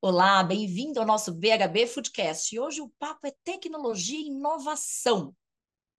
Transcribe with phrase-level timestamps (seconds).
[0.00, 2.54] Olá, bem-vindo ao nosso BHB Foodcast.
[2.54, 5.34] E hoje o papo é tecnologia e inovação.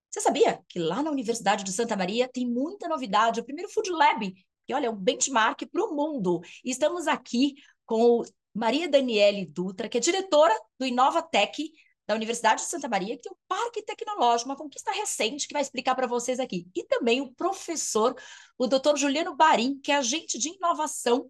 [0.09, 3.39] Você sabia que lá na Universidade de Santa Maria tem muita novidade?
[3.39, 4.33] O primeiro Food Lab,
[4.65, 6.41] que olha, é um benchmark para o mundo.
[6.63, 7.55] E estamos aqui
[7.85, 8.21] com
[8.53, 11.71] Maria Daniele Dutra, que é diretora do Inovatec
[12.05, 15.61] da Universidade de Santa Maria, que tem um parque tecnológico, uma conquista recente, que vai
[15.63, 16.67] explicar para vocês aqui.
[16.73, 18.15] E também o professor,
[18.57, 21.29] o doutor Juliano Barim, que é agente de inovação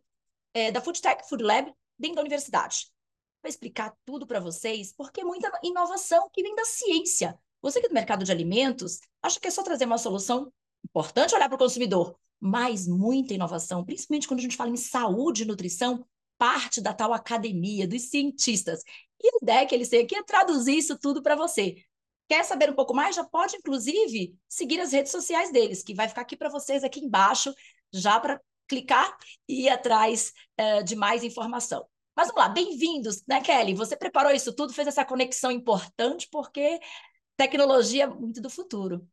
[0.53, 2.87] é, da Foodtech Food Lab dentro da universidade.
[3.41, 7.37] Vou explicar tudo para vocês, porque é muita inovação que vem da ciência.
[7.61, 10.51] Você que é do mercado de alimentos, acha que é só trazer uma solução
[10.85, 15.43] importante olhar para o consumidor, mas muita inovação, principalmente quando a gente fala em saúde
[15.43, 16.05] e nutrição,
[16.37, 18.83] parte da tal academia, dos cientistas.
[19.19, 21.75] E a ideia que eles têm aqui é traduzir isso tudo para você.
[22.27, 23.15] Quer saber um pouco mais?
[23.15, 26.99] Já pode, inclusive, seguir as redes sociais deles, que vai ficar aqui para vocês aqui
[26.99, 27.53] embaixo,
[27.91, 31.87] já para clicar e ir atrás uh, de mais informação.
[32.17, 33.75] Mas vamos lá, bem-vindos, né, Kelly?
[33.75, 36.79] Você preparou isso tudo, fez essa conexão importante, porque
[37.37, 39.07] tecnologia é muito do futuro.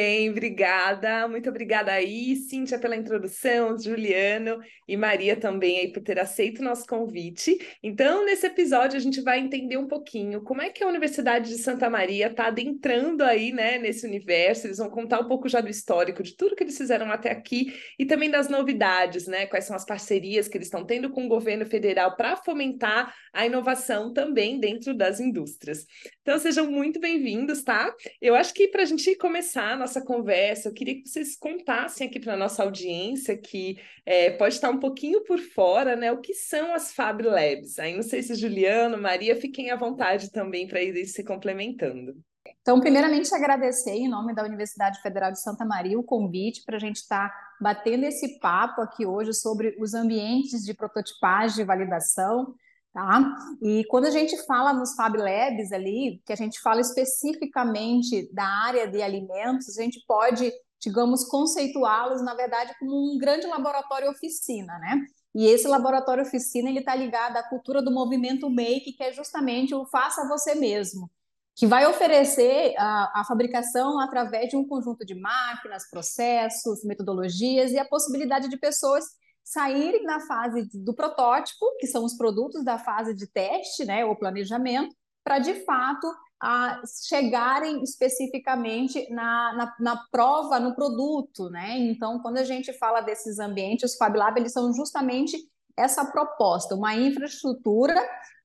[0.00, 1.26] Bem, obrigada.
[1.26, 6.64] Muito obrigada aí, Cíntia, pela introdução, Juliano e Maria também aí por ter aceito o
[6.64, 7.58] nosso convite.
[7.82, 11.58] Então, nesse episódio, a gente vai entender um pouquinho como é que a Universidade de
[11.58, 14.68] Santa Maria está adentrando aí, né, nesse universo.
[14.68, 17.74] Eles vão contar um pouco já do histórico, de tudo que eles fizeram até aqui
[17.98, 19.46] e também das novidades, né?
[19.46, 23.44] Quais são as parcerias que eles estão tendo com o governo federal para fomentar a
[23.46, 25.86] inovação também dentro das indústrias.
[26.22, 27.92] Então, sejam muito bem-vindos, tá?
[28.20, 32.20] Eu acho que para a gente começar nossa conversa, eu queria que vocês contassem aqui
[32.20, 36.12] para a nossa audiência que é, pode estar um pouquinho por fora, né?
[36.12, 37.78] O que são as Fab Labs?
[37.78, 42.14] Aí não sei se Juliano, Maria, fiquem à vontade também para ir se complementando.
[42.60, 46.80] Então, primeiramente, agradecer em nome da Universidade Federal de Santa Maria o convite para a
[46.80, 52.54] gente estar tá batendo esse papo aqui hoje sobre os ambientes de prototipagem e validação.
[52.98, 53.32] Tá?
[53.62, 58.42] E quando a gente fala nos Fab Labs ali, que a gente fala especificamente da
[58.42, 64.76] área de alimentos, a gente pode, digamos, conceituá-los, na verdade, como um grande laboratório oficina,
[64.80, 65.00] né?
[65.32, 69.72] E esse laboratório oficina ele está ligado à cultura do movimento Make, que é justamente
[69.76, 71.08] o faça você mesmo,
[71.54, 77.78] que vai oferecer a, a fabricação através de um conjunto de máquinas, processos, metodologias e
[77.78, 79.04] a possibilidade de pessoas
[79.48, 84.14] saírem da fase do protótipo, que são os produtos da fase de teste, né, ou
[84.14, 84.94] planejamento,
[85.24, 86.06] para de fato
[86.40, 91.76] a chegarem especificamente na, na, na, prova, no produto, né?
[91.78, 95.36] Então, quando a gente fala desses ambientes, os Fab eles são justamente
[95.76, 97.96] essa proposta, uma infraestrutura,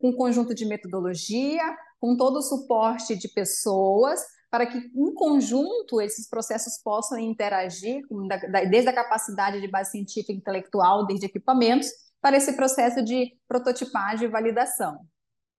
[0.01, 1.63] um conjunto de metodologia,
[1.99, 4.21] com todo o suporte de pessoas,
[4.53, 8.03] para que, em conjunto, esses processos possam interagir,
[8.69, 11.87] desde a capacidade de base científica e intelectual, desde equipamentos,
[12.21, 14.99] para esse processo de prototipagem e validação.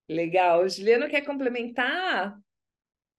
[0.09, 0.69] Legal.
[0.69, 2.39] Juliano, quer complementar?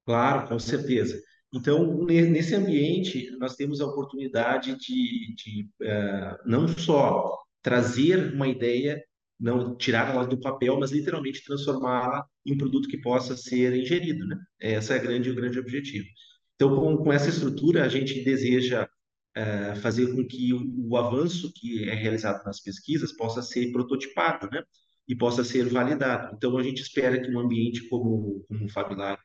[0.05, 1.21] Claro, com certeza.
[1.53, 9.03] Então, nesse ambiente, nós temos a oportunidade de, de uh, não só trazer uma ideia
[9.39, 14.25] não tirar ela do papel, mas literalmente transformá-la em um produto que possa ser ingerido,
[14.25, 14.37] né?
[14.59, 16.05] Essa é a grande, o grande objetivo.
[16.55, 18.87] Então, com, com essa estrutura, a gente deseja
[19.35, 24.49] é, fazer com que o, o, avanço que é realizado nas pesquisas possa ser prototipado,
[24.49, 24.63] né?
[25.07, 26.35] E possa ser validado.
[26.35, 29.19] Então, a gente espera que um ambiente como, como o FabLab,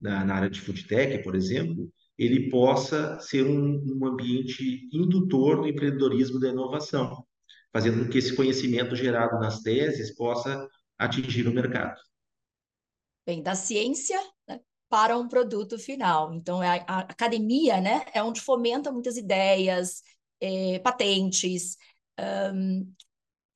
[0.00, 5.62] na, na área de food tech, por exemplo, ele possa ser um, um ambiente indutor
[5.62, 7.24] do empreendedorismo da inovação
[7.72, 10.68] fazendo com que esse conhecimento gerado nas teses possa
[10.98, 12.00] atingir o mercado.
[13.26, 14.18] Bem, da ciência
[14.48, 16.32] né, para um produto final.
[16.32, 20.02] Então, é a, a, academia né, é onde fomenta muitas ideias,
[20.40, 21.76] é, patentes.
[22.54, 22.92] Um,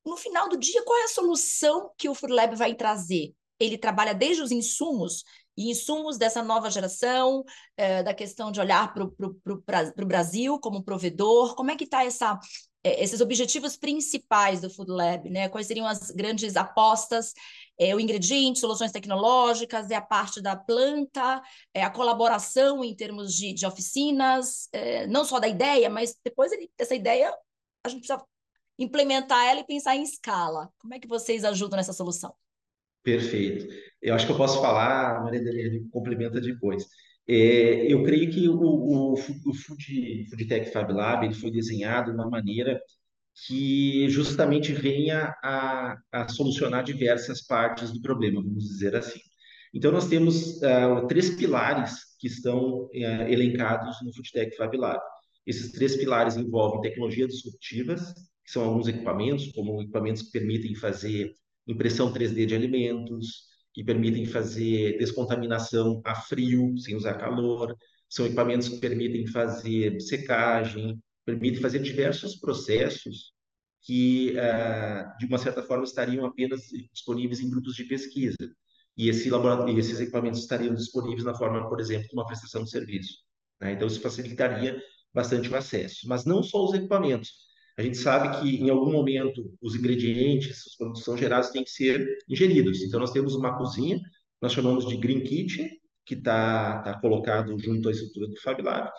[0.05, 3.33] no final do dia, qual é a solução que o Food Lab vai trazer?
[3.59, 5.23] Ele trabalha desde os insumos,
[5.57, 7.43] e insumos dessa nova geração,
[7.77, 12.39] é, da questão de olhar para o Brasil como provedor, como é que está essa,
[12.83, 15.49] esses objetivos principais do Food Lab, né?
[15.49, 17.33] Quais seriam as grandes apostas?
[17.79, 21.41] É, o ingrediente, soluções tecnológicas, é a parte da planta,
[21.73, 26.51] é a colaboração em termos de, de oficinas, é, não só da ideia, mas depois
[26.51, 27.33] ele, essa ideia
[27.83, 28.23] a gente precisa
[28.77, 30.69] implementar ela e pensar em escala.
[30.79, 32.33] Como é que vocês ajudam nessa solução?
[33.03, 33.67] Perfeito.
[34.01, 36.85] Eu acho que eu posso falar, Maria Deliane complementa depois.
[37.27, 39.17] É, eu creio que o, o, o
[39.53, 42.79] Food, Food Tech Fab Lab ele foi desenhado de uma maneira
[43.45, 49.19] que justamente venha a, a solucionar diversas partes do problema, vamos dizer assim.
[49.73, 55.01] Então, nós temos uh, três pilares que estão uh, elencados no Food Tech Fab Lab.
[55.45, 58.13] Esses três pilares envolvem tecnologias disruptivas,
[58.45, 61.33] que são alguns equipamentos, como equipamentos que permitem fazer
[61.67, 67.75] impressão 3D de alimentos, que permitem fazer descontaminação a frio, sem usar calor,
[68.09, 73.33] são equipamentos que permitem fazer secagem, permitem fazer diversos processos
[73.81, 78.37] que, uh, de uma certa forma, estariam apenas disponíveis em grupos de pesquisa.
[78.97, 82.69] E esse laboratório, esses equipamentos estariam disponíveis na forma, por exemplo, de uma prestação de
[82.69, 83.19] serviço.
[83.59, 83.73] Né?
[83.73, 84.81] Então, isso facilitaria
[85.13, 86.07] bastante o acesso.
[86.07, 87.50] Mas não só os equipamentos.
[87.81, 91.71] A gente sabe que, em algum momento, os ingredientes, os produtos são gerados, têm que
[91.71, 92.83] ser ingeridos.
[92.83, 93.99] Então, nós temos uma cozinha,
[94.39, 95.67] nós chamamos de Green Kitchen,
[96.05, 98.91] que está tá colocado junto à estrutura do Fab Lab,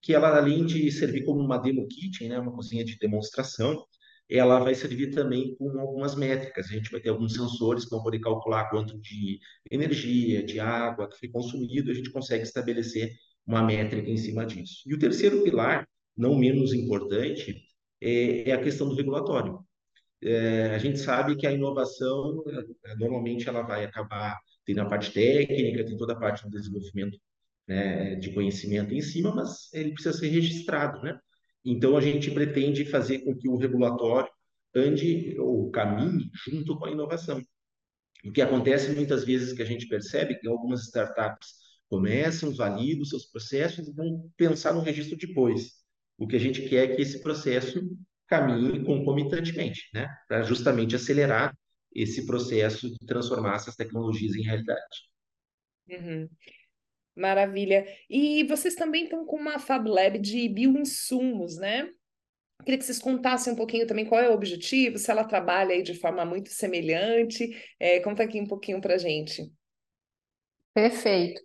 [0.00, 3.84] que ela, além de servir como uma demo kitchen, né, uma cozinha de demonstração,
[4.30, 6.66] ela vai servir também com algumas métricas.
[6.66, 11.08] A gente vai ter alguns sensores que vão poder calcular quanto de energia, de água
[11.08, 13.10] que foi consumido, a gente consegue estabelecer
[13.44, 14.82] uma métrica em cima disso.
[14.86, 17.67] E o terceiro pilar, não menos importante,
[18.00, 19.58] é, é a questão do regulatório.
[20.22, 22.42] É, a gente sabe que a inovação,
[22.84, 27.18] é, normalmente, ela vai acabar tendo a parte técnica, tem toda a parte do desenvolvimento
[27.66, 31.18] né, de conhecimento em cima, mas ele precisa ser registrado, né?
[31.64, 34.30] Então, a gente pretende fazer com que o regulatório
[34.74, 37.40] ande ou caminhe junto com a inovação.
[38.24, 41.54] O que acontece muitas vezes que a gente percebe que algumas startups
[41.88, 45.77] começam, validam seus processos e vão pensar no registro depois.
[46.18, 47.80] O que a gente quer é que esse processo
[48.26, 50.08] caminhe concomitantemente, né?
[50.26, 51.56] Para justamente acelerar
[51.94, 55.08] esse processo de transformar essas tecnologias em realidade.
[55.88, 56.28] Uhum.
[57.16, 57.86] Maravilha.
[58.08, 61.88] E vocês também estão com uma Fab Lab de bioinsumos, né?
[62.64, 65.82] Queria que vocês contassem um pouquinho também qual é o objetivo, se ela trabalha aí
[65.82, 67.50] de forma muito semelhante.
[67.78, 69.50] É, conta aqui um pouquinho para gente.
[70.74, 71.40] Perfeito.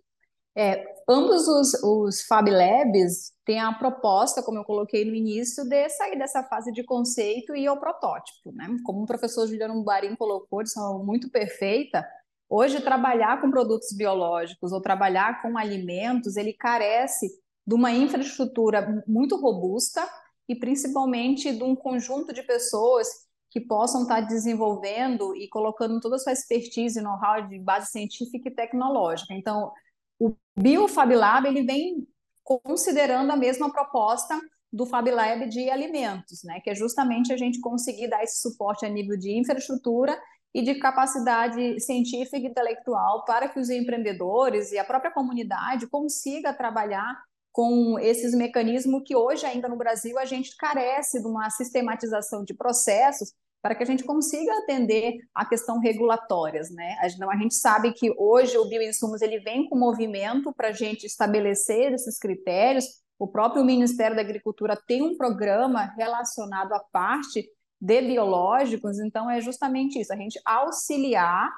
[0.54, 5.88] É, ambos os, os Fab Labs têm a proposta, como eu coloquei no início, de
[5.90, 8.52] sair dessa fase de conceito e ir ao protótipo.
[8.52, 8.68] Né?
[8.84, 12.06] Como o professor Juliano Barim colocou de forma muito perfeita,
[12.48, 17.28] hoje trabalhar com produtos biológicos ou trabalhar com alimentos, ele carece
[17.66, 20.06] de uma infraestrutura muito robusta
[20.48, 23.08] e principalmente de um conjunto de pessoas
[23.50, 28.48] que possam estar desenvolvendo e colocando toda a sua expertise e know-how de base científica
[28.48, 29.32] e tecnológica.
[29.32, 29.72] Então,
[30.18, 32.06] o BioFab Lab ele vem
[32.42, 34.38] considerando a mesma proposta
[34.72, 36.60] do Fab Lab de alimentos, né?
[36.60, 40.20] que é justamente a gente conseguir dar esse suporte a nível de infraestrutura
[40.52, 46.52] e de capacidade científica e intelectual para que os empreendedores e a própria comunidade consiga
[46.52, 47.16] trabalhar
[47.52, 52.52] com esses mecanismos que hoje ainda no Brasil a gente carece de uma sistematização de
[52.52, 53.32] processos
[53.64, 56.98] para que a gente consiga atender a questão regulatórias, né?
[57.08, 61.06] Gente, a gente sabe que hoje o bioinsumos ele vem com movimento para a gente
[61.06, 62.84] estabelecer esses critérios.
[63.18, 67.42] O próprio Ministério da Agricultura tem um programa relacionado à parte
[67.80, 71.50] de biológicos, então é justamente isso, a gente auxiliar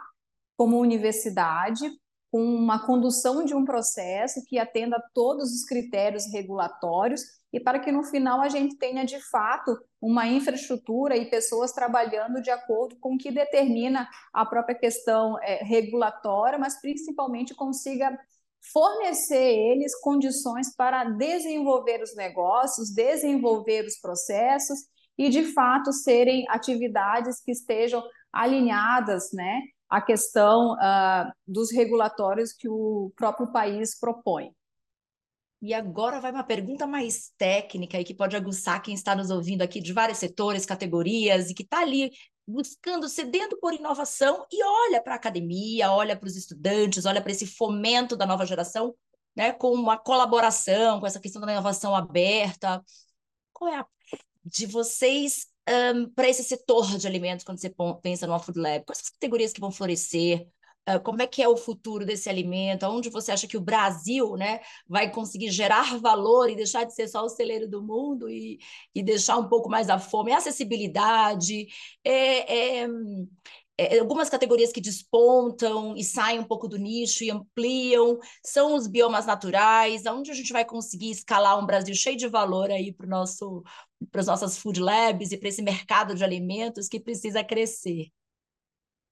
[0.56, 1.90] como universidade
[2.36, 7.78] com uma condução de um processo que atenda a todos os critérios regulatórios e para
[7.78, 12.94] que no final a gente tenha de fato uma infraestrutura e pessoas trabalhando de acordo
[13.00, 18.14] com o que determina a própria questão é, regulatória, mas principalmente consiga
[18.70, 24.80] fornecer eles condições para desenvolver os negócios, desenvolver os processos
[25.16, 32.68] e de fato serem atividades que estejam alinhadas, né, à questão uh, dos regulatórios que
[32.68, 34.52] o próprio país propõe.
[35.62, 39.62] E agora vai uma pergunta mais técnica e que pode aguçar quem está nos ouvindo
[39.62, 42.10] aqui de vários setores, categorias e que está ali
[42.46, 47.32] buscando, sedento por inovação e olha para a academia, olha para os estudantes, olha para
[47.32, 48.94] esse fomento da nova geração,
[49.34, 52.84] né, com uma colaboração, com essa questão da inovação aberta.
[53.52, 53.86] Qual é a
[54.44, 58.84] de vocês um, para esse setor de alimentos quando você pensa no Food Lab?
[58.84, 60.48] Quais as categorias que vão florescer?
[61.02, 62.86] Como é que é o futuro desse alimento?
[62.86, 67.08] Onde você acha que o Brasil né, vai conseguir gerar valor e deixar de ser
[67.08, 68.60] só o celeiro do mundo e,
[68.94, 70.30] e deixar um pouco mais a fome?
[70.30, 71.66] É acessibilidade,
[72.04, 72.88] é, é,
[73.78, 78.86] é, algumas categorias que despontam e saem um pouco do nicho e ampliam, são os
[78.86, 83.06] biomas naturais, onde a gente vai conseguir escalar um Brasil cheio de valor aí para
[83.06, 83.62] nosso
[84.10, 88.08] para as nossas food labs e para esse mercado de alimentos que precisa crescer.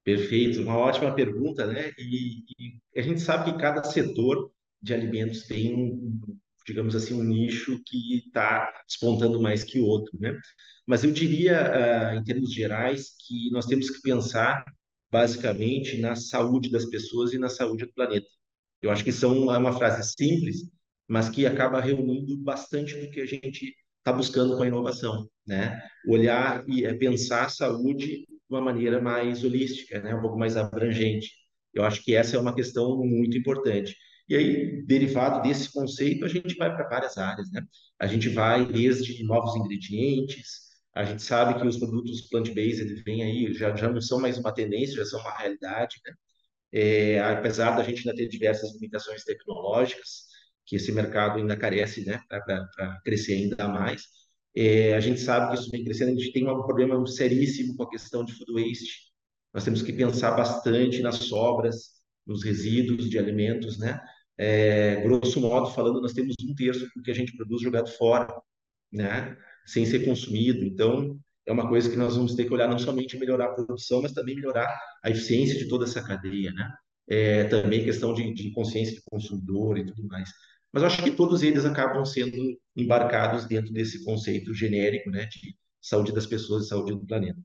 [0.03, 1.91] Perfeito, uma ótima pergunta, né?
[1.99, 4.53] E, e a gente sabe que cada setor
[4.83, 10.39] de alimentos tem um, digamos assim, um nicho que está despontando mais que outro, né?
[10.87, 14.65] Mas eu diria, uh, em termos gerais, que nós temos que pensar
[15.11, 18.27] basicamente na saúde das pessoas e na saúde do planeta.
[18.83, 20.71] Eu acho que são é uma frase simples,
[21.09, 25.81] mas que acaba reunindo bastante do que a gente está buscando com a inovação, né?
[26.07, 30.15] Olhar e é, pensar a saúde de uma maneira mais holística, né?
[30.15, 31.31] Um pouco mais abrangente.
[31.73, 33.97] Eu acho que essa é uma questão muito importante.
[34.29, 37.63] E aí, derivado desse conceito, a gente vai para várias áreas, né?
[37.99, 40.65] A gente vai desde novos ingredientes,
[40.95, 44.53] a gente sabe que os produtos plant-based vêm aí, já, já não são mais uma
[44.55, 46.15] tendência, já são uma realidade, né?
[46.73, 50.27] É, apesar da gente ainda ter diversas limitações tecnológicas,
[50.67, 54.03] que esse mercado ainda carece, né, para crescer ainda mais,
[54.57, 57.83] é, a gente sabe que isso vem crescendo, a gente tem um problema seríssimo com
[57.85, 59.13] a questão de food waste.
[59.53, 61.91] Nós temos que pensar bastante nas sobras,
[62.27, 64.01] nos resíduos de alimentos, né?
[64.37, 68.29] É, grosso modo falando, nós temos um terço do que a gente produz jogado fora,
[68.93, 69.37] né?
[69.67, 70.65] Sem ser consumido.
[70.65, 74.03] Então, é uma coisa que nós vamos ter que olhar não somente melhorar a produção,
[74.03, 74.69] mas também melhorar
[75.03, 76.71] a eficiência de toda essa cadeia, né?
[77.09, 80.31] É, também questão de, de consciência de consumidor e tudo mais.
[80.73, 82.37] Mas eu acho que todos eles acabam sendo
[82.77, 87.39] embarcados dentro desse conceito genérico, né, de saúde das pessoas e saúde do planeta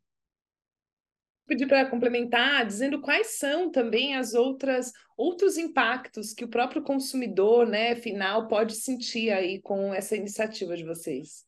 [1.50, 7.68] pedir para complementar, dizendo quais são também as outras outros impactos que o próprio consumidor,
[7.68, 11.44] né, final pode sentir aí com essa iniciativa de vocês.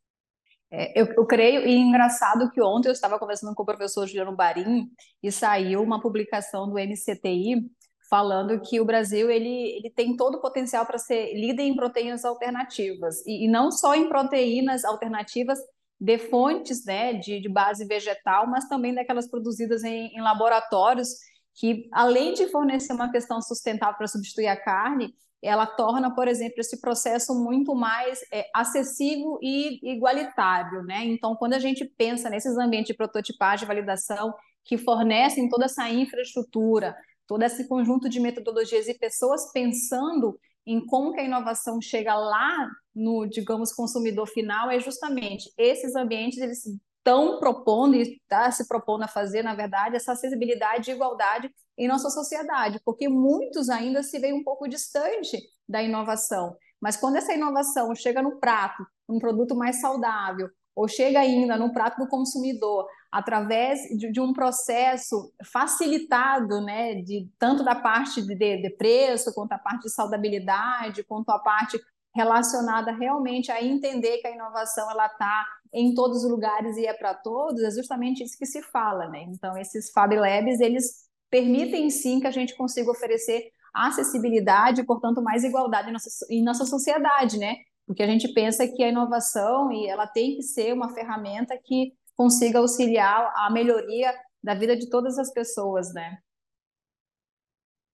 [0.69, 4.35] É, eu, eu, creio, e engraçado que ontem eu estava conversando com o professor Juliano
[4.35, 4.89] Barim
[5.23, 7.65] e saiu uma publicação do NCTI
[8.09, 12.25] falando que o Brasil ele, ele tem todo o potencial para ser líder em proteínas
[12.25, 15.59] alternativas, e, e não só em proteínas alternativas,
[16.01, 21.09] de fontes né, de, de base vegetal, mas também daquelas produzidas em, em laboratórios,
[21.53, 26.55] que além de fornecer uma questão sustentável para substituir a carne, ela torna, por exemplo,
[26.59, 31.05] esse processo muito mais é, acessível e igualitário, né?
[31.05, 35.87] Então, quando a gente pensa nesses ambientes de prototipagem e validação que fornecem toda essa
[35.87, 36.95] infraestrutura,
[37.27, 42.69] todo esse conjunto de metodologias e pessoas pensando em como que a inovação chega lá
[42.93, 46.63] no, digamos, consumidor final, é justamente esses ambientes, eles
[46.97, 51.87] estão propondo e está se propondo a fazer, na verdade, essa acessibilidade e igualdade em
[51.87, 55.37] nossa sociedade, porque muitos ainda se veem um pouco distante
[55.67, 56.55] da inovação.
[56.79, 61.73] Mas quando essa inovação chega no prato, um produto mais saudável, ou chega ainda no
[61.73, 68.35] prato do consumidor, através de, de, um processo facilitado, né, de tanto da parte de,
[68.35, 71.79] de preço, quanto a parte de saudabilidade, quanto a parte
[72.13, 76.93] relacionada realmente a entender que a inovação ela está em todos os lugares e é
[76.93, 79.23] para todos, é justamente isso que se fala, né?
[79.29, 85.45] Então esses Fab Labs eles permitem sim que a gente consiga oferecer acessibilidade, portanto mais
[85.45, 87.55] igualdade em nossa, em nossa sociedade, né?
[87.91, 91.91] Porque a gente pensa que a inovação e ela tem que ser uma ferramenta que
[92.15, 96.17] consiga auxiliar a melhoria da vida de todas as pessoas, né?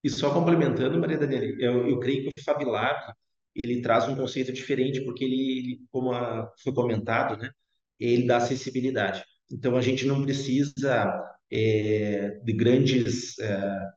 [0.03, 3.11] E só complementando, Maria Daniela, eu, eu creio que o Fab Lab
[3.55, 7.49] ele traz um conceito diferente, porque ele, como a, foi comentado, né,
[7.99, 9.25] ele dá acessibilidade.
[9.51, 11.11] Então, a gente não precisa
[11.51, 13.89] é, de grandes é,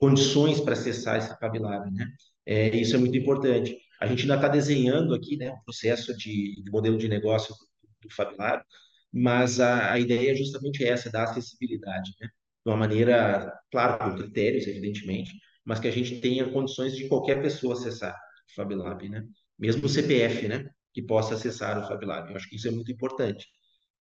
[0.00, 2.08] condições para acessar esse Fab Lab, né?
[2.44, 3.78] É, isso é muito importante.
[4.02, 8.08] A gente ainda está desenhando aqui, né, um processo de, de modelo de negócio do,
[8.08, 8.64] do Fab Lab,
[9.12, 12.26] mas a, a ideia é justamente essa, da acessibilidade, né?
[12.66, 15.32] De uma maneira, claro, com critérios, evidentemente,
[15.64, 18.12] mas que a gente tenha condições de qualquer pessoa acessar
[18.50, 19.24] o FabLab, né?
[19.56, 20.68] Mesmo o CPF, né?
[20.92, 22.30] Que possa acessar o FabLab.
[22.30, 23.46] Eu acho que isso é muito importante.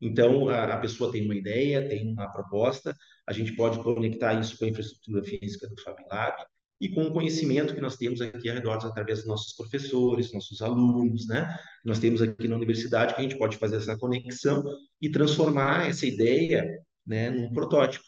[0.01, 2.93] Então, a, a, pessoa tem uma ideia, tem uma proposta,
[3.25, 6.35] a gente pode conectar isso com a infraestrutura física do FabLab
[6.79, 10.61] e com o conhecimento que nós temos aqui ao redor, através dos nossos professores, nossos
[10.61, 11.57] alunos, né?
[11.83, 14.63] Nós temos aqui na universidade que a gente pode fazer essa conexão
[15.01, 16.67] e transformar essa ideia,
[17.05, 18.03] né, num protótipo.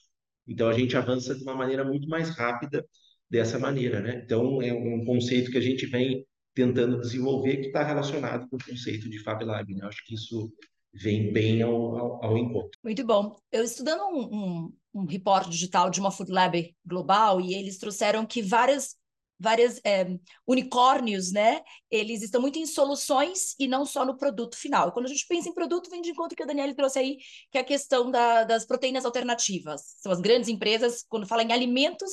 [0.48, 2.86] Então, a gente avança de uma maneira muito mais rápida
[3.30, 4.22] dessa maneira, né?
[4.24, 8.64] Então, é um conceito que a gente vem tentando desenvolver que está relacionado com o
[8.64, 9.86] conceito de Fab Lab, né?
[9.86, 10.52] Acho que isso
[10.94, 12.80] vem bem ao, ao, ao, encontro.
[12.84, 13.36] Muito bom.
[13.52, 18.26] Eu estudando um, um, um report digital de uma Food Lab global e eles trouxeram
[18.26, 18.96] que várias
[19.40, 20.08] várias é,
[20.48, 21.62] unicórnios, né?
[21.92, 24.92] Eles estão muito em soluções e não só no produto final.
[24.92, 27.18] Quando a gente pensa em produto, vem de encontro que a Daniela trouxe aí,
[27.52, 29.82] que é a questão da, das proteínas alternativas.
[29.98, 32.12] São as grandes empresas, quando falam em alimentos,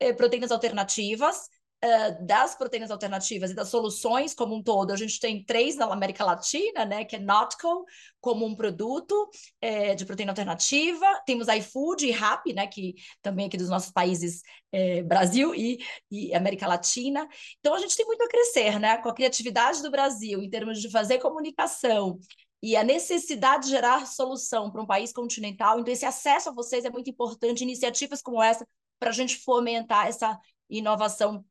[0.00, 1.48] é, proteínas alternativas,
[1.84, 5.86] uh, das proteínas alternativas e das soluções como um todo, a gente tem três na
[5.86, 7.84] América Latina, né, que é Notco
[8.20, 9.28] como um produto
[9.60, 14.42] é, de proteína alternativa, temos iFood e Rappi, né, que também aqui dos nossos países
[14.70, 15.78] é, Brasil e,
[16.10, 17.26] e América Latina.
[17.58, 20.80] Então a gente tem muito a crescer, né, com a criatividade do Brasil em termos
[20.80, 22.18] de fazer comunicação
[22.62, 25.80] e a necessidade de gerar solução para um país continental.
[25.80, 27.62] Então, esse acesso a vocês é muito importante.
[27.62, 28.64] Iniciativas como essa
[29.00, 30.38] para a gente fomentar essa
[30.70, 31.44] inovação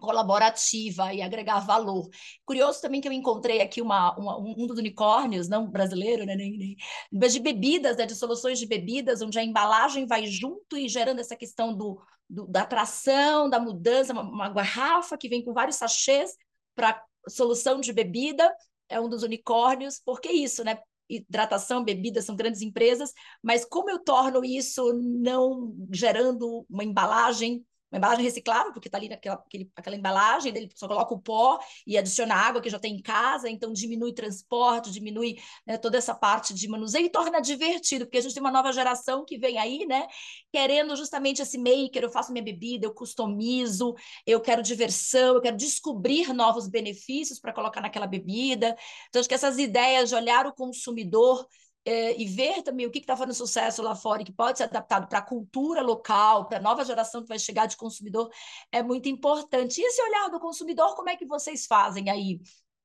[0.00, 2.08] colaborativa e agregar valor.
[2.44, 6.56] Curioso também que eu encontrei aqui uma, uma um dos unicórnios, não brasileiro, né, nem,
[6.56, 6.76] nem,
[7.12, 11.20] mas de bebidas, né, de soluções de bebidas, onde a embalagem vai junto e gerando
[11.20, 15.76] essa questão do, do da atração, da mudança, uma, uma garrafa que vem com vários
[15.76, 16.36] sachês
[16.74, 18.52] para solução de bebida,
[18.88, 20.78] é um dos unicórnios, porque isso, né?
[21.08, 27.98] Hidratação, bebida são grandes empresas, mas como eu torno isso não gerando uma embalagem uma
[27.98, 31.96] embalagem reciclável, porque está ali naquela aquele, aquela embalagem, ele só coloca o pó e
[31.96, 36.52] adiciona água que já tem em casa, então diminui transporte, diminui né, toda essa parte
[36.52, 39.86] de manuseio e torna divertido, porque a gente tem uma nova geração que vem aí,
[39.86, 40.06] né,
[40.52, 43.94] querendo justamente esse maker, eu faço minha bebida, eu customizo,
[44.26, 48.76] eu quero diversão, eu quero descobrir novos benefícios para colocar naquela bebida.
[49.08, 51.46] Então, acho que essas ideias de olhar o consumidor
[51.84, 54.64] é, e ver também o que está fazendo sucesso lá fora e que pode ser
[54.64, 58.30] adaptado para a cultura local, para a nova geração que vai chegar de consumidor,
[58.72, 59.80] é muito importante.
[59.80, 62.40] E esse olhar do consumidor, como é que vocês fazem aí?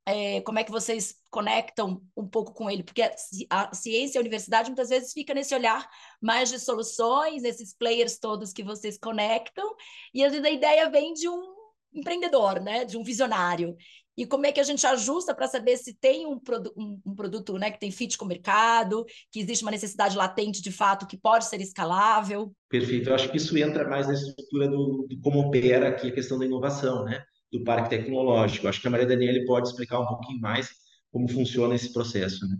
[0.05, 2.83] É, como é que vocês conectam um pouco com ele?
[2.83, 3.03] Porque
[3.49, 5.87] a ciência e a universidade muitas vezes fica nesse olhar
[6.19, 9.75] mais de soluções, esses players todos que vocês conectam,
[10.13, 11.59] e às vezes a ideia vem de um
[11.93, 13.75] empreendedor, né, de um visionário
[14.19, 17.15] e como é que a gente ajusta para saber se tem um, produ um, um,
[17.15, 21.07] produto né, que tem fit com o mercado, que existe uma necessidade latente de fato
[21.07, 22.53] que pode ser escalável.
[22.67, 26.13] Perfeito, eu acho que isso entra mais na estrutura do, do como opera aqui a
[26.13, 27.23] questão da inovação, né?
[27.49, 28.67] do parque tecnológico.
[28.67, 30.69] Acho que a Maria Daniela pode explicar um pouquinho mais
[31.13, 32.45] como funciona esse processo.
[32.45, 32.57] Né?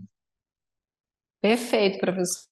[1.42, 2.48] Perfeito, professor.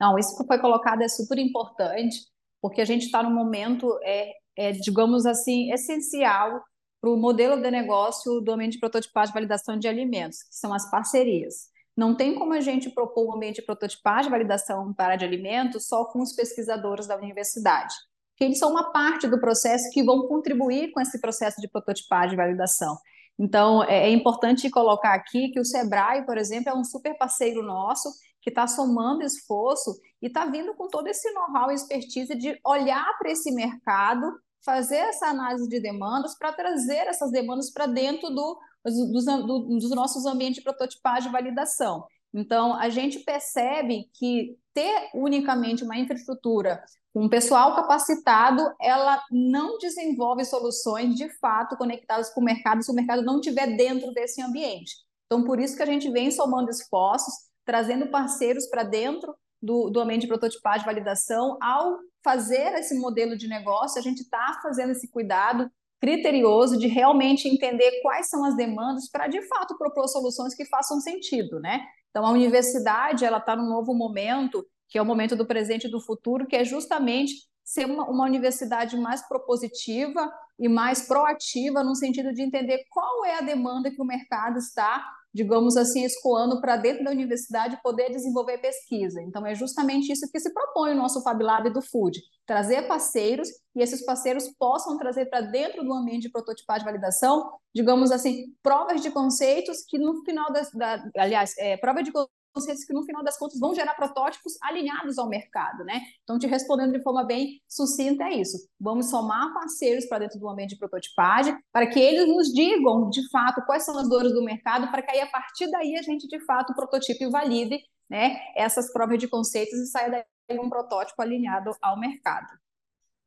[0.00, 2.18] Não, isso que foi colocado é super importante,
[2.60, 6.60] porque a gente está num momento, é, é, digamos assim, essencial
[7.04, 10.72] para o modelo de negócio do ambiente de prototipagem e validação de alimentos, que são
[10.72, 11.68] as parcerias.
[11.94, 15.86] Não tem como a gente propor um ambiente de prototipagem e validação para de alimentos
[15.86, 17.94] só com os pesquisadores da universidade,
[18.30, 22.32] porque eles são uma parte do processo que vão contribuir com esse processo de prototipagem
[22.32, 22.96] e validação.
[23.38, 27.62] Então, é, é importante colocar aqui que o Sebrae, por exemplo, é um super parceiro
[27.62, 28.08] nosso
[28.40, 33.18] que está somando esforço e está vindo com todo esse know-how e expertise de olhar
[33.18, 34.32] para esse mercado
[34.64, 39.90] fazer essa análise de demandas para trazer essas demandas para dentro do, dos, do, dos
[39.90, 42.06] nossos ambientes de prototipagem e validação.
[42.32, 49.78] Então, a gente percebe que ter unicamente uma infraestrutura com um pessoal capacitado, ela não
[49.78, 54.42] desenvolve soluções de fato conectadas com o mercado se o mercado não estiver dentro desse
[54.42, 54.96] ambiente.
[55.26, 57.32] Então, por isso que a gente vem somando esforços,
[57.64, 63.36] trazendo parceiros para dentro do, do ambiente de prototipagem e validação, ao fazer esse modelo
[63.36, 68.56] de negócio, a gente está fazendo esse cuidado criterioso de realmente entender quais são as
[68.56, 71.84] demandas para, de fato, propor soluções que façam sentido, né?
[72.10, 75.90] Então, a universidade, ela está num novo momento, que é o momento do presente e
[75.90, 77.34] do futuro, que é justamente
[77.64, 83.38] ser uma, uma universidade mais propositiva e mais proativa no sentido de entender qual é
[83.38, 85.04] a demanda que o mercado está
[85.34, 89.20] digamos assim, escoando para dentro da universidade poder desenvolver pesquisa.
[89.20, 93.48] Então, é justamente isso que se propõe o nosso Fab Lab do Food, trazer parceiros
[93.74, 98.54] e esses parceiros possam trazer para dentro do ambiente de prototipagem e validação, digamos assim,
[98.62, 102.12] provas de conceitos que no final das, da, aliás, é, prova de
[102.54, 106.00] conceitos que no final das contas vão gerar protótipos alinhados ao mercado, né?
[106.22, 108.56] Então, te respondendo de forma bem sucinta, é isso.
[108.80, 113.28] Vamos somar parceiros para dentro do ambiente de prototipagem, para que eles nos digam, de
[113.30, 116.28] fato, quais são as dores do mercado, para que aí, a partir daí, a gente,
[116.28, 121.20] de fato, prototipe e valide né, essas provas de conceitos e saia daí um protótipo
[121.20, 122.46] alinhado ao mercado.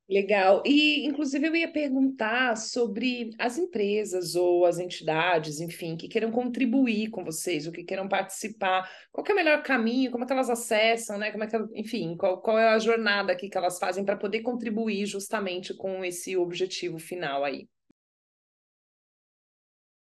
[0.09, 0.63] Legal.
[0.65, 7.09] E, inclusive, eu ia perguntar sobre as empresas ou as entidades, enfim, que queiram contribuir
[7.09, 8.89] com vocês, ou que queiram participar.
[9.11, 10.09] Qual é o melhor caminho?
[10.09, 11.29] Como é que elas acessam, né?
[11.29, 14.41] Como é que, enfim, qual, qual é a jornada aqui que elas fazem para poder
[14.41, 17.67] contribuir justamente com esse objetivo final aí?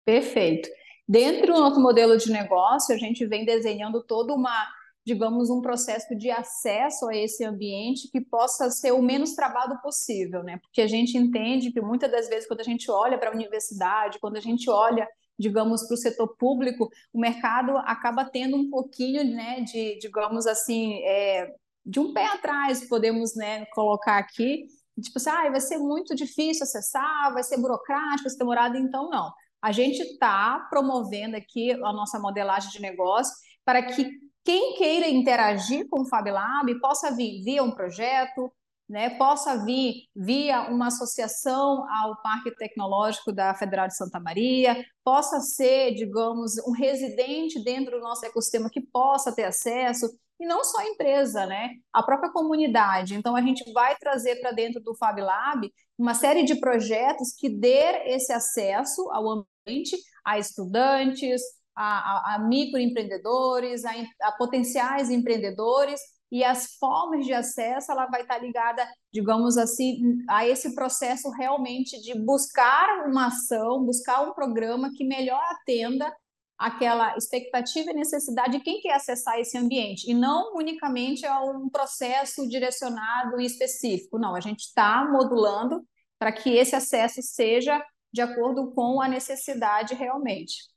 [0.05, 0.69] Perfeito.
[1.09, 4.69] Dentro do nosso modelo de negócio, a gente vem desenhando toda uma
[5.05, 10.43] digamos, um processo de acesso a esse ambiente que possa ser o menos travado possível,
[10.43, 10.59] né?
[10.59, 14.19] Porque a gente entende que muitas das vezes, quando a gente olha para a universidade,
[14.19, 15.07] quando a gente olha,
[15.38, 21.03] digamos, para o setor público, o mercado acaba tendo um pouquinho, né, de, digamos assim,
[21.05, 21.53] é,
[21.85, 24.64] de um pé atrás, podemos, né, colocar aqui,
[25.03, 29.31] tipo assim, ah, vai ser muito difícil acessar, vai ser burocrático, ser demorado, então não.
[29.61, 35.88] A gente está promovendo aqui a nossa modelagem de negócio para que quem queira interagir
[35.88, 38.52] com o Fab Lab possa vir via um projeto,
[38.88, 45.40] né, possa vir via uma associação ao Parque Tecnológico da Federal de Santa Maria, possa
[45.40, 50.07] ser, digamos, um residente dentro do nosso ecossistema que possa ter acesso.
[50.38, 51.70] e não só a empresa, né?
[51.92, 53.14] A própria comunidade.
[53.14, 57.48] Então, a gente vai trazer para dentro do Fab Lab uma série de projetos que
[57.48, 61.40] dê esse acesso ao ambiente a estudantes,
[61.77, 68.39] a, a, microempreendedores, a, a potenciais empreendedores, e as formas de acesso ela vai estar
[68.39, 75.05] ligada, digamos assim, a esse processo realmente de buscar uma ação, buscar um programa que
[75.05, 76.13] melhor atenda
[76.59, 81.69] aquela expectativa e necessidade de quem quer acessar esse ambiente, e não unicamente a um
[81.69, 84.19] processo direcionado e específico.
[84.19, 85.87] Não, a gente está modulando
[86.19, 87.81] para que esse acesso seja
[88.13, 90.74] de acordo com a necessidade realmente.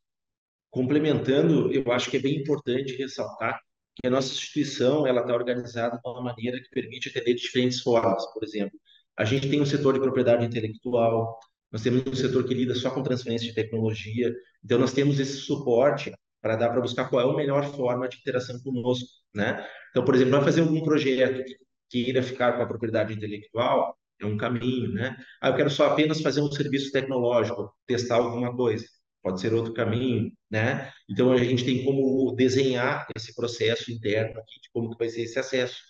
[0.70, 3.60] Complementando, eu acho que é bem importante ressaltar
[3.96, 7.82] que a nossa instituição ela está organizada de uma maneira que permite atender de diferentes
[7.82, 8.26] formas.
[8.34, 8.80] Por exemplo,
[9.18, 11.40] a gente tem um setor de propriedade intelectual,
[11.72, 15.38] nós temos um setor que lida só com transferência de tecnologia, então nós temos esse
[15.38, 19.66] suporte para dar para buscar qual é a melhor forma de interação conosco, né?
[19.90, 21.58] Então, por exemplo, vai fazer algum projeto que
[21.90, 25.18] queira ficar com a propriedade intelectual, é um caminho, né?
[25.42, 28.86] Ah, eu quero só apenas fazer um serviço tecnológico, testar alguma coisa,
[29.22, 30.92] pode ser outro caminho, né?
[31.10, 35.22] Então a gente tem como desenhar esse processo interno aqui de como que vai ser
[35.22, 35.82] esse acesso.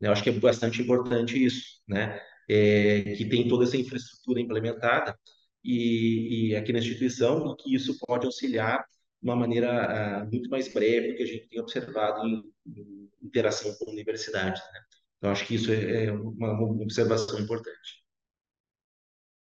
[0.00, 2.20] Eu acho que é bastante importante isso, né?
[2.48, 5.14] É, que tem toda essa infraestrutura implementada
[5.62, 8.86] e, e, aqui na instituição e que isso pode auxiliar
[9.20, 13.10] de uma maneira uh, muito mais breve do que a gente tem observado em, em
[13.22, 14.62] interação com universidades.
[14.72, 14.80] Né?
[15.18, 18.07] Então acho que isso é, é uma, uma observação importante.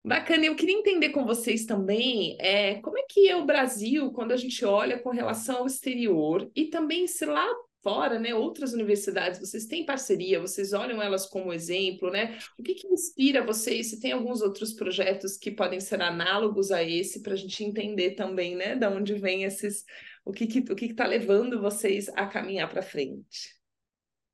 [0.06, 4.32] Bacana, eu queria entender com vocês também é, como é que é o Brasil quando
[4.32, 7.46] a gente olha com relação ao exterior e também se lá
[7.82, 12.38] fora, né, outras universidades, vocês têm parceria, vocês olham elas como exemplo, né?
[12.58, 13.90] O que, que inspira vocês?
[13.90, 18.12] Se tem alguns outros projetos que podem ser análogos a esse, para a gente entender
[18.12, 19.84] também, né, de onde vem esses,
[20.24, 23.54] o que que o que está levando vocês a caminhar para frente?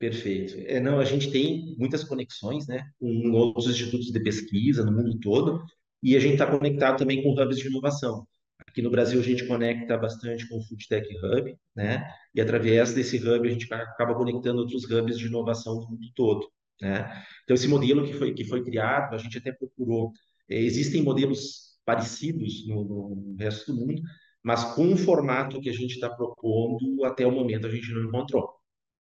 [0.01, 0.55] Perfeito.
[0.67, 5.21] É, não, a gente tem muitas conexões, né, com outros institutos de pesquisa no mundo
[5.21, 5.63] todo,
[6.03, 8.27] e a gente está conectado também com hubs de inovação.
[8.67, 12.95] Aqui no Brasil a gente conecta bastante com o Food Tech Hub, né, e através
[12.95, 16.49] desse hub a gente acaba conectando outros hubs de inovação no mundo todo,
[16.81, 17.23] né.
[17.45, 20.13] Então esse modelo que foi que foi criado, a gente até procurou.
[20.49, 24.01] É, existem modelos parecidos no, no resto do mundo,
[24.43, 28.05] mas com o formato que a gente está propondo até o momento a gente não
[28.05, 28.60] encontrou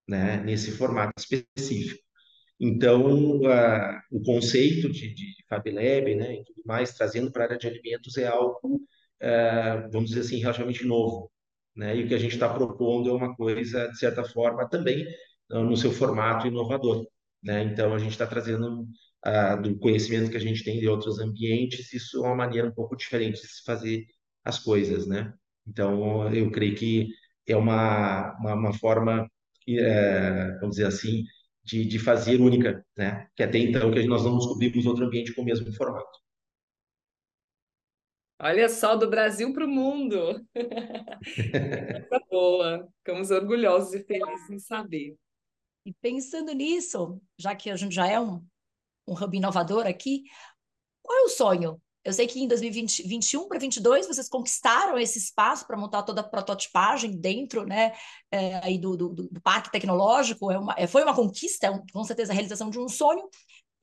[0.10, 2.04] né, nesse formato específico.
[2.60, 7.45] Então, uh, o conceito de, de Fab Lab né, e tudo mais, trazendo para a
[7.45, 8.82] área de alimentos, é algo,
[9.22, 11.32] uh, vamos dizer assim, relativamente novo.
[11.76, 11.95] Né?
[11.98, 15.06] E o que a gente está propondo é uma coisa, de certa forma, também
[15.52, 17.08] uh, no seu formato inovador.
[17.43, 17.63] Né?
[17.63, 18.88] Então, a gente está trazendo
[19.62, 22.95] do conhecimento que a gente tem de outros ambientes, isso é uma maneira um pouco
[22.95, 24.06] diferente de se fazer
[24.45, 25.08] as coisas.
[25.08, 25.34] Né?
[25.67, 27.10] Então, eu creio que
[27.45, 29.30] é uma, uma, uma forma
[29.78, 31.26] é, vamos dizer assim,
[31.64, 33.28] de, de fazer única, né?
[33.36, 36.20] Que até então que nós não descobrimos outro ambiente com o mesmo formato.
[38.42, 40.18] Olha só, do Brasil para o mundo.
[42.10, 42.90] Coisa boa.
[43.00, 45.18] Ficamos orgulhosos e felizes em saber.
[45.86, 48.42] E pensando nisso, já que a gente já é um,
[49.06, 50.24] um hub inovador aqui,
[51.02, 55.68] qual é o sonho eu sei que em 2021 para 2022 vocês conquistaram esse espaço
[55.68, 57.94] para montar toda a prototipagem dentro né,
[58.32, 60.50] é, aí do, do, do, parque tecnológico.
[60.50, 63.28] É uma, é, foi uma conquista, é um, com certeza a realização de um sonho.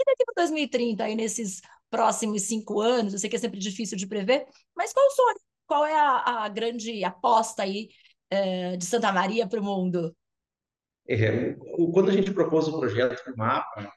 [0.00, 3.96] E daqui para 2030, aí nesses próximos cinco anos, eu sei que é sempre difícil
[3.96, 5.38] de prever, mas qual o sonho?
[5.66, 7.88] Qual é a, a grande aposta aí
[8.30, 10.14] é, de Santa Maria para o mundo?
[11.08, 11.54] É,
[11.92, 13.92] quando a gente propôs o projeto do mapa,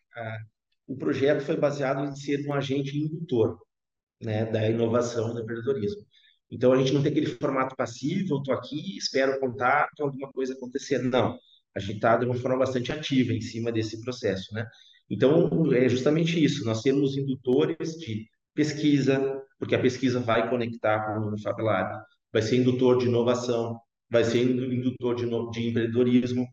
[0.88, 3.60] o projeto foi baseado em ser um agente indutor
[4.22, 6.06] né, da inovação do empreendedorismo.
[6.52, 11.00] Então, a gente não tem aquele formato passivo, estou aqui, espero contato, alguma coisa acontecer.
[11.00, 11.38] Não,
[11.76, 14.66] a gente está de uma forma bastante ativa em cima desse processo, né?
[15.10, 21.34] Então, é justamente isso, nós temos indutores de pesquisa, porque a pesquisa vai conectar com
[21.34, 23.80] o Fab Lab, vai ser indutor de inovação,
[24.10, 26.48] vai ser indutor de, de empreendedorismo,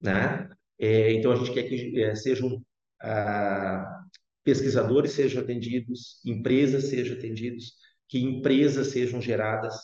[0.00, 0.48] né?
[0.78, 2.60] É, então, a gente quer que é, sejam
[3.00, 4.03] ah,
[4.44, 7.74] pesquisadores sejam atendidos, empresas sejam atendidos,
[8.08, 9.74] que empresas sejam geradas,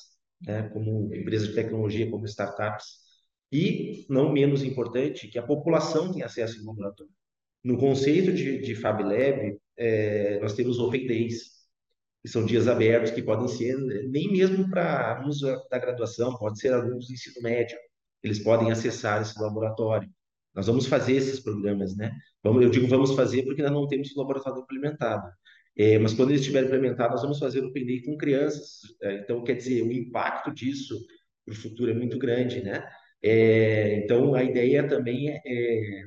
[0.41, 3.01] né, como empresas de tecnologia, como startups,
[3.53, 7.13] e, não menos importante, que a população tenha acesso ao laboratório.
[7.65, 11.61] No conceito de, de Fab Lab, é, nós temos Open Days,
[12.23, 13.77] que são dias abertos, que podem ser
[14.09, 17.77] nem mesmo para alunos da graduação, pode ser alunos do ensino médio,
[18.23, 20.09] eles podem acessar esse laboratório.
[20.55, 22.13] Nós vamos fazer esses programas, né?
[22.43, 25.29] Vamos, eu digo vamos fazer porque ainda não temos o laboratório implementado.
[25.77, 28.81] É, mas quando ele estiver implementado, nós vamos fazer o PNI com crianças.
[29.03, 30.99] É, então, quer dizer, o impacto disso
[31.45, 32.85] para o futuro é muito grande, né?
[33.23, 36.03] É, então, a ideia também é, é,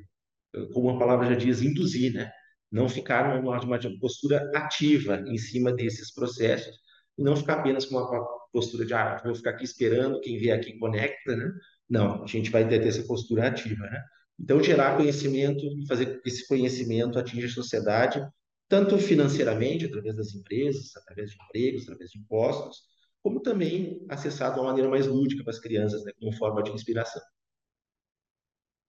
[0.74, 2.32] como a palavra já diz, induzir, né?
[2.72, 6.76] Não ficar numa, numa postura ativa em cima desses processos
[7.18, 10.58] e não ficar apenas com uma postura de, ah, vou ficar aqui esperando, quem vier
[10.58, 11.52] aqui conecta, né?
[11.90, 14.04] Não, a gente vai ter essa postura ativa, né?
[14.40, 18.26] Então, gerar conhecimento e fazer que esse conhecimento atinja a sociedade,
[18.68, 22.82] tanto financeiramente, através das empresas, através de empregos, através de impostos,
[23.22, 26.72] como também acessado de uma maneira mais lúdica para as crianças, né, como forma de
[26.72, 27.22] inspiração.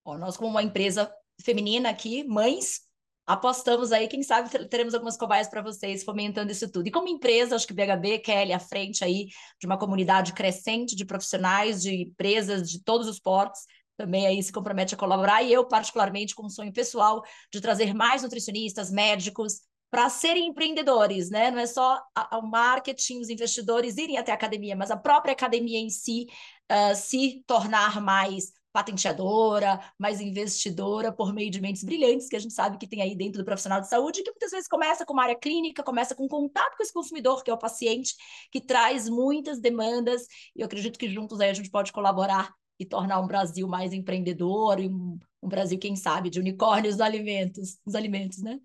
[0.04, 2.80] nós, como uma empresa feminina aqui, mães,
[3.26, 6.88] apostamos aí, quem sabe teremos algumas cobaias para vocês fomentando isso tudo.
[6.88, 9.28] E como empresa, acho que BHB, Kelly, à frente aí
[9.58, 13.60] de uma comunidade crescente de profissionais, de empresas de todos os portos,
[13.96, 17.94] também aí se compromete a colaborar, e eu, particularmente, com um sonho pessoal de trazer
[17.94, 21.52] mais nutricionistas, médicos, para serem empreendedores, né?
[21.52, 22.02] Não é só
[22.32, 26.26] o marketing, os investidores irem até a academia, mas a própria academia em si
[26.68, 32.52] uh, se tornar mais patenteadora, mais investidora por meio de mentes brilhantes que a gente
[32.52, 35.22] sabe que tem aí dentro do profissional de saúde, que muitas vezes começa com uma
[35.22, 38.16] área clínica, começa com contato com esse consumidor, que é o paciente,
[38.50, 40.22] que traz muitas demandas,
[40.56, 43.92] e eu acredito que juntos aí a gente pode colaborar e tornar um Brasil mais
[43.92, 48.58] empreendedor e um, um Brasil, quem sabe, de unicórnios nos alimentos, nos alimentos, né?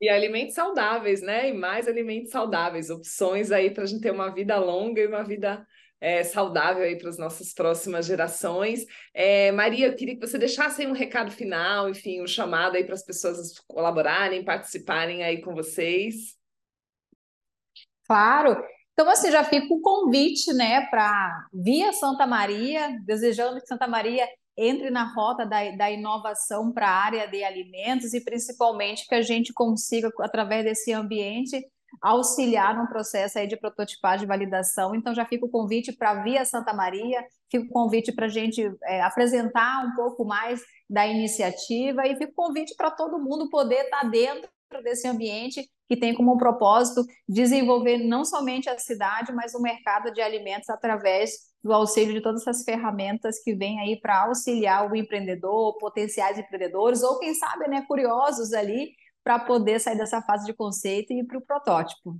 [0.00, 1.48] E alimentos saudáveis, né?
[1.48, 5.24] E mais alimentos saudáveis, opções aí para a gente ter uma vida longa e uma
[5.24, 5.66] vida
[6.00, 8.86] é, saudável aí para as nossas próximas gerações.
[9.12, 12.84] É, Maria, eu queria que você deixasse aí um recado final, enfim, um chamado aí
[12.84, 16.36] para as pessoas colaborarem, participarem aí com vocês.
[18.06, 18.62] Claro.
[18.98, 24.26] Então, assim, já fica o convite, né, para via Santa Maria, desejando que Santa Maria
[24.56, 29.22] entre na rota da, da inovação para a área de alimentos e principalmente que a
[29.22, 31.64] gente consiga, através desse ambiente,
[32.02, 34.92] auxiliar no processo aí de prototipagem e validação.
[34.96, 38.68] Então, já fica o convite para Via Santa Maria, fica o convite para a gente
[38.82, 43.84] é, apresentar um pouco mais da iniciativa e fica o convite para todo mundo poder
[43.84, 44.50] estar tá dentro
[44.82, 50.20] desse ambiente que tem como propósito desenvolver não somente a cidade, mas o mercado de
[50.20, 55.76] alimentos através do auxílio de todas essas ferramentas que vêm aí para auxiliar o empreendedor,
[55.78, 58.92] potenciais empreendedores, ou quem sabe, né, curiosos ali
[59.24, 62.18] para poder sair dessa fase de conceito e ir para o protótipo.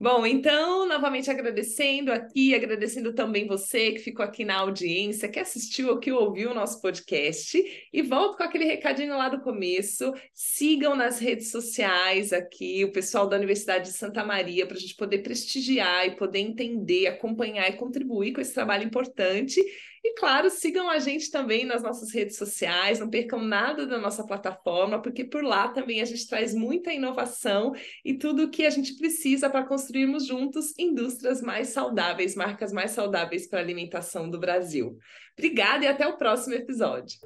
[0.00, 5.88] Bom, então, novamente agradecendo aqui, agradecendo também você que ficou aqui na audiência, que assistiu
[5.88, 7.60] ou que ouviu o nosso podcast.
[7.92, 10.14] E volto com aquele recadinho lá do começo.
[10.32, 14.94] Sigam nas redes sociais aqui o pessoal da Universidade de Santa Maria para a gente
[14.94, 19.60] poder prestigiar e poder entender, acompanhar e contribuir com esse trabalho importante.
[20.04, 24.24] E claro, sigam a gente também nas nossas redes sociais, não percam nada da nossa
[24.26, 27.72] plataforma, porque por lá também a gente traz muita inovação
[28.04, 32.92] e tudo o que a gente precisa para construirmos juntos indústrias mais saudáveis, marcas mais
[32.92, 34.96] saudáveis para a alimentação do Brasil.
[35.36, 37.18] Obrigada e até o próximo episódio.